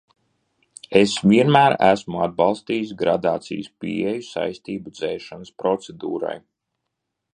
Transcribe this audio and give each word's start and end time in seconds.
Es 0.99 1.11
vienmēr 1.31 1.75
esmu 1.87 2.23
atbalstījis 2.27 2.93
gradācijas 3.01 3.69
pieeju 3.85 4.25
saistību 4.31 4.95
dzēšanas 5.01 5.53
procedūrai. 5.61 6.37